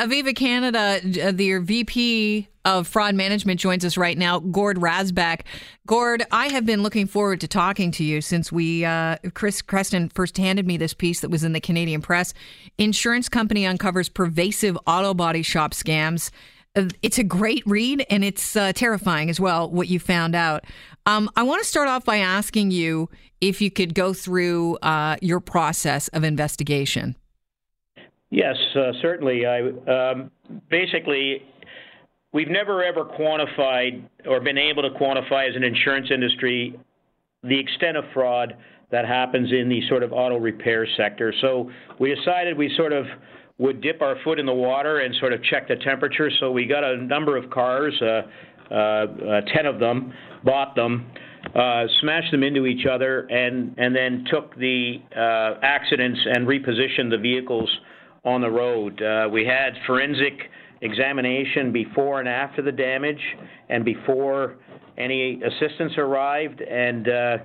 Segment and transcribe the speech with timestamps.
[0.00, 5.42] Aviva Canada, uh, their VP of Fraud Management, joins us right now, Gord Rasbach.
[5.86, 10.08] Gord, I have been looking forward to talking to you since we, uh, Chris Creston
[10.08, 12.32] first handed me this piece that was in the Canadian press.
[12.78, 16.30] Insurance company uncovers pervasive auto body shop scams.
[16.74, 20.64] Uh, it's a great read and it's uh, terrifying as well, what you found out.
[21.04, 23.10] Um, I want to start off by asking you
[23.42, 27.16] if you could go through uh, your process of investigation.
[28.30, 29.44] Yes, uh, certainly.
[29.44, 29.60] I
[29.90, 30.30] um,
[30.70, 31.42] basically
[32.32, 36.78] we've never ever quantified or been able to quantify as an insurance industry
[37.42, 38.56] the extent of fraud
[38.90, 41.32] that happens in the sort of auto repair sector.
[41.40, 43.06] So we decided we sort of
[43.58, 46.30] would dip our foot in the water and sort of check the temperature.
[46.40, 48.22] So we got a number of cars, uh,
[48.70, 50.12] uh, uh, 10 of them,
[50.44, 51.06] bought them,
[51.54, 57.10] uh, smashed them into each other, and, and then took the uh, accidents and repositioned
[57.10, 57.68] the vehicles
[58.24, 59.00] on the road.
[59.02, 60.34] Uh, we had forensic
[60.82, 63.20] examination before and after the damage,
[63.68, 64.56] and before
[64.98, 67.38] any assistance arrived, and uh,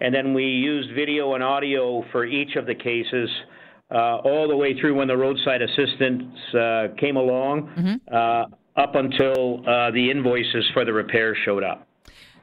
[0.00, 3.28] and then we used video and audio for each of the cases.
[3.90, 6.24] Uh, all the way through when the roadside assistance
[6.54, 7.94] uh, came along, mm-hmm.
[8.10, 8.46] Uh,
[8.80, 11.86] up until uh, the invoices for the repair showed up.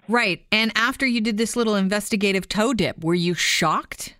[0.07, 0.45] Right.
[0.51, 4.15] And after you did this little investigative toe dip, were you shocked?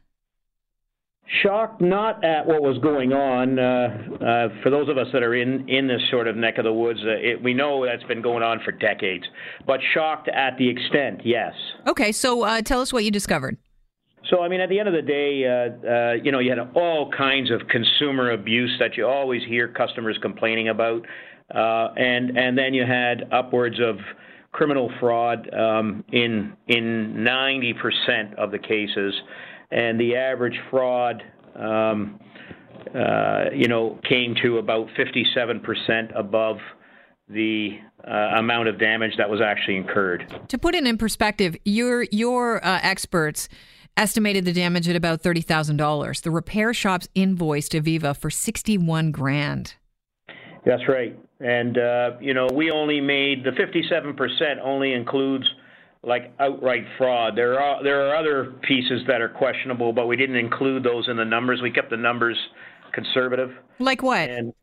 [1.44, 3.60] Shocked not at what was going on.
[3.60, 6.64] Uh, uh, for those of us that are in, in this sort of neck of
[6.64, 9.26] the woods, uh, it, we know that's been going on for decades.
[9.68, 11.54] But shocked at the extent, yes.
[11.86, 13.58] Okay, so uh, tell us what you discovered.
[14.28, 16.60] So, I mean, at the end of the day, uh, uh, you know, you had
[16.74, 21.06] all kinds of consumer abuse that you always hear customers complaining about,
[21.52, 23.98] and and then you had upwards of
[24.52, 29.14] criminal fraud um, in in 90% of the cases
[29.72, 31.24] and the average fraud,
[31.56, 32.20] um,
[32.96, 36.58] uh, you know, came to about 57% above
[37.28, 40.26] the uh, amount of damage that was actually incurred.
[40.48, 43.48] To put it in perspective, your your uh, experts
[43.98, 46.22] estimated the damage at about thirty thousand dollars.
[46.22, 49.76] The repair shops invoiced Aviva for sixty-one grand.
[50.66, 55.48] That's right, and uh, you know we only made the fifty-seven percent only includes
[56.04, 57.36] like outright fraud.
[57.36, 61.18] There are there are other pieces that are questionable, but we didn't include those in
[61.18, 61.62] the numbers.
[61.62, 62.38] We kept the numbers
[62.94, 63.52] conservative.
[63.80, 64.30] Like what?
[64.30, 64.54] And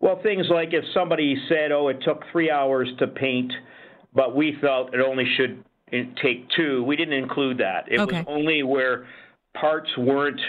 [0.00, 3.52] well, things like if somebody said, "Oh, it took three hours to paint,"
[4.14, 6.84] but we felt it only should eh, take two.
[6.84, 7.90] We didn't include that.
[7.90, 8.18] It okay.
[8.18, 9.06] was only where
[9.58, 10.40] parts weren't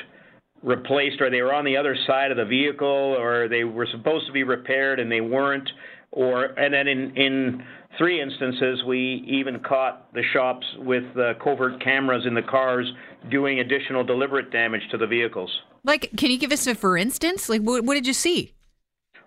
[0.64, 4.28] replaced, or they were on the other side of the vehicle, or they were supposed
[4.28, 5.70] to be repaired and they weren't,
[6.12, 7.64] or and then in in
[7.98, 12.92] three instances, we even caught the shops with uh, covert cameras in the cars
[13.30, 15.52] doing additional deliberate damage to the vehicles.
[15.84, 17.50] Like, can you give us a for instance?
[17.50, 18.54] Like, what, what did you see?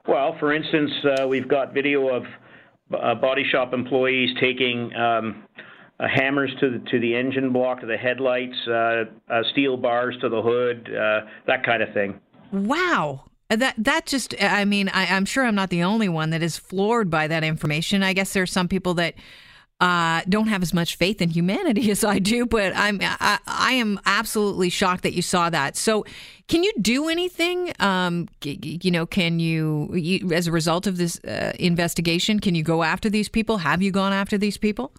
[0.07, 2.25] Well, for instance, uh, we've got video of
[2.93, 5.45] uh, body shop employees taking um,
[6.01, 10.17] uh, hammers to the, to the engine block, to the headlights, uh, uh, steel bars
[10.23, 10.89] to the hood,
[11.47, 12.19] that kind of thing.
[12.53, 13.25] Wow.
[13.51, 16.57] That that just I mean I, am sure I'm not the only one that is
[16.57, 18.03] floored by that information.
[18.05, 19.15] I guess there are some people that
[19.81, 23.73] uh, don't have as much faith in humanity as I do, but I'm I, I
[23.73, 25.77] am absolutely shocked that you saw that.
[25.77, 26.05] So,
[26.49, 27.73] can you do anything?
[27.81, 32.41] Um, you know, can you, you as a result of this uh, investigation?
[32.41, 33.59] Can you go after these people?
[33.59, 34.93] Have you gone after these people?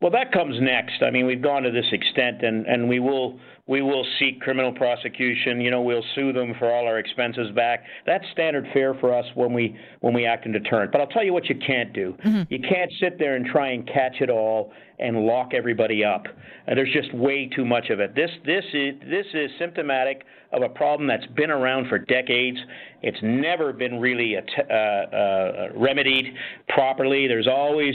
[0.00, 1.02] Well, that comes next.
[1.02, 4.72] I mean, we've gone to this extent, and, and we will we will seek criminal
[4.72, 5.60] prosecution.
[5.60, 7.84] You know, we'll sue them for all our expenses back.
[8.06, 10.92] That's standard fare for us when we when we act in deterrent.
[10.92, 12.16] But I'll tell you what you can't do.
[12.24, 12.42] Mm-hmm.
[12.48, 16.26] You can't sit there and try and catch it all and lock everybody up.
[16.26, 18.14] Uh, there's just way too much of it.
[18.14, 20.22] This this is this is symptomatic
[20.52, 22.58] of a problem that's been around for decades.
[23.02, 26.34] It's never been really uh, uh, remedied
[26.68, 27.26] properly.
[27.26, 27.94] There's always,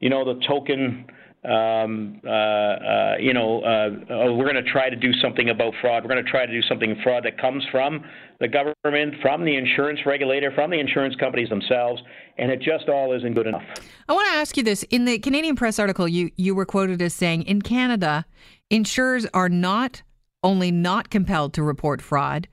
[0.00, 1.06] you know, the token
[1.44, 5.74] um, uh, uh, you know, uh, oh, we're going to try to do something about
[5.80, 6.02] fraud.
[6.02, 8.02] We're going to try to do something fraud that comes from
[8.40, 12.02] the government, from the insurance regulator, from the insurance companies themselves,
[12.38, 13.62] and it just all isn't good enough.
[14.08, 17.02] I want to ask you this: in the Canadian Press article, you you were quoted
[17.02, 18.24] as saying, "In Canada,
[18.70, 20.02] insurers are not
[20.42, 22.48] only not compelled to report fraud."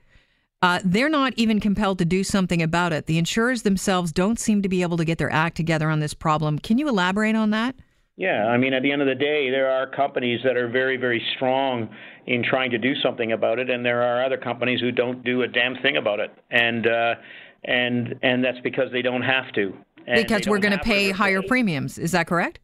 [0.63, 3.07] Uh, they're not even compelled to do something about it.
[3.07, 6.13] The insurers themselves don't seem to be able to get their act together on this
[6.13, 6.59] problem.
[6.59, 7.73] Can you elaborate on that?
[8.17, 10.97] Yeah, I mean, at the end of the day, there are companies that are very,
[10.97, 11.89] very strong
[12.27, 15.41] in trying to do something about it, and there are other companies who don't do
[15.43, 17.15] a damn thing about it, and uh,
[17.63, 19.73] and and that's because they don't have to.
[20.05, 21.97] because we're going to pay higher premiums.
[21.97, 22.59] Is that correct?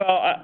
[0.00, 0.42] Well, I,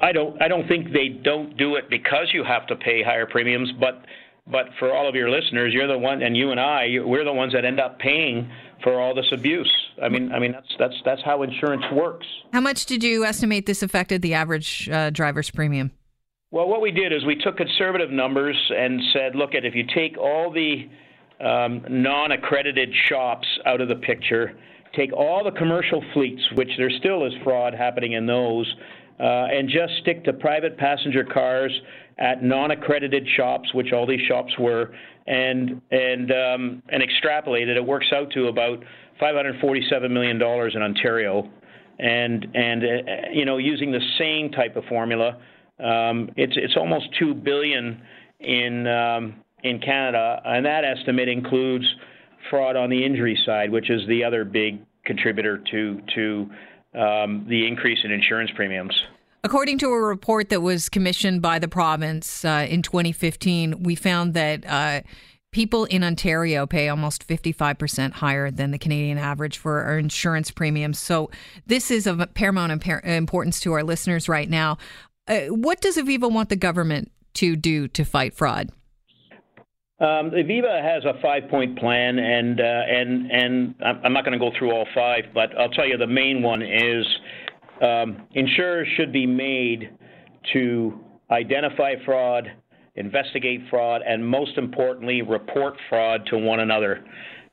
[0.00, 0.40] I don't.
[0.42, 4.02] I don't think they don't do it because you have to pay higher premiums, but
[4.50, 7.32] but for all of your listeners, you're the one, and you and I, we're the
[7.32, 8.50] ones that end up paying
[8.82, 9.70] for all this abuse.
[10.02, 12.26] I mean, I mean that's that's that's how insurance works.
[12.52, 15.92] How much did you estimate this affected the average uh, driver's premium?
[16.52, 19.84] Well, what we did is we took conservative numbers and said, look at if you
[19.94, 20.88] take all the
[21.40, 24.58] um, non-accredited shops out of the picture,
[24.96, 28.66] take all the commercial fleets, which there still is fraud happening in those,
[29.20, 31.70] uh, and just stick to private passenger cars
[32.20, 34.94] at non-accredited shops, which all these shops were,
[35.26, 37.76] and and um, and extrapolate it.
[37.76, 38.82] It works out to about
[39.18, 41.50] 547 million dollars in Ontario,
[41.98, 45.38] and and uh, you know using the same type of formula,
[45.78, 48.02] um, it's it's almost two billion
[48.38, 51.86] in um, in Canada, and that estimate includes
[52.50, 56.50] fraud on the injury side, which is the other big contributor to to
[56.98, 59.04] um, the increase in insurance premiums.
[59.42, 64.34] According to a report that was commissioned by the province uh, in 2015, we found
[64.34, 65.00] that uh,
[65.50, 70.98] people in Ontario pay almost 55% higher than the Canadian average for our insurance premiums.
[70.98, 71.30] So,
[71.66, 74.76] this is of paramount importance to our listeners right now.
[75.26, 78.70] Uh, what does Aviva want the government to do to fight fraud?
[80.00, 84.50] Um, Aviva has a five-point plan, and uh, and and I'm not going to go
[84.58, 87.06] through all five, but I'll tell you the main one is
[87.80, 89.90] um, insurers should be made
[90.52, 90.98] to
[91.30, 92.50] identify fraud,
[92.96, 97.04] investigate fraud, and most importantly, report fraud to one another.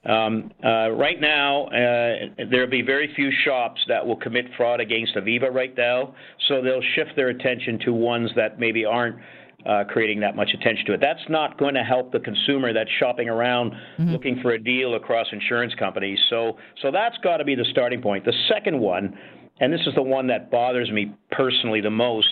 [0.05, 5.15] Um, uh, right now, uh, there'll be very few shops that will commit fraud against
[5.15, 6.15] Aviva right now,
[6.47, 9.17] so they'll shift their attention to ones that maybe aren't
[9.65, 11.01] uh, creating that much attention to it.
[11.01, 14.11] That's not going to help the consumer that's shopping around mm-hmm.
[14.11, 16.19] looking for a deal across insurance companies.
[16.29, 18.23] So, so that's got to be the starting point.
[18.23, 19.17] The second one,
[19.59, 22.27] and this is the one that bothers me personally the most,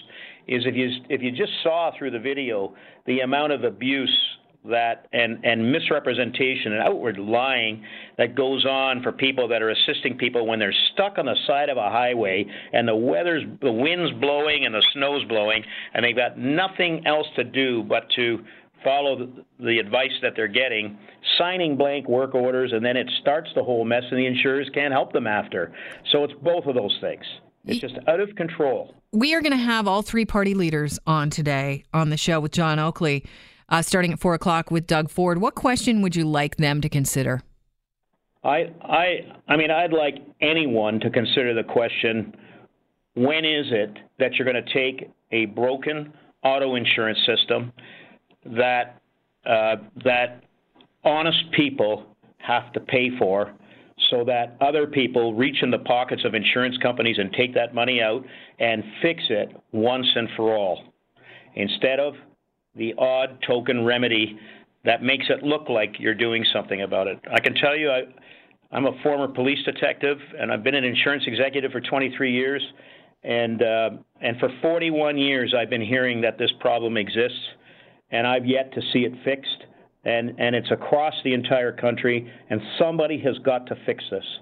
[0.47, 2.73] is if you if you just saw through the video
[3.05, 4.15] the amount of abuse
[4.69, 7.83] that and, and misrepresentation and outward lying
[8.17, 11.69] that goes on for people that are assisting people when they're stuck on the side
[11.69, 15.63] of a highway and the weather's the wind's blowing and the snow's blowing
[15.93, 18.39] and they've got nothing else to do but to
[18.85, 20.97] follow the, the advice that they're getting,
[21.37, 24.93] signing blank work orders, and then it starts the whole mess, and the insurers can't
[24.93, 25.73] help them after.
[26.13, 27.25] So it's both of those things.
[27.65, 28.93] It's just out of control.
[29.11, 32.51] We are going to have all three party leaders on today on the show with
[32.51, 33.25] John Oakley
[33.69, 35.39] uh, starting at four o'clock with Doug Ford.
[35.39, 37.41] What question would you like them to consider?
[38.43, 39.05] I, I,
[39.47, 42.35] I mean, I'd like anyone to consider the question:
[43.15, 47.73] When is it that you're going to take a broken auto insurance system
[48.45, 49.01] that
[49.45, 50.43] uh, that
[51.03, 52.05] honest people
[52.37, 53.53] have to pay for,
[54.09, 58.01] so that other people reach in the pockets of insurance companies and take that money
[58.01, 58.23] out
[58.59, 60.83] and fix it once and for all,
[61.55, 62.15] instead of
[62.75, 64.37] the odd token remedy
[64.85, 67.19] that makes it look like you're doing something about it.
[67.31, 68.01] I can tell you, I,
[68.71, 72.61] I'm a former police detective, and I've been an insurance executive for 23 years.
[73.23, 73.89] And uh,
[74.21, 77.39] and for 41 years, I've been hearing that this problem exists,
[78.15, 79.65] and I've yet to see it fixed.
[80.03, 84.39] And and it's across the entire country, and somebody has got to fix this.